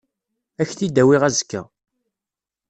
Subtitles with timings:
[0.61, 1.61] Ad k-t-id-awiɣ azekka.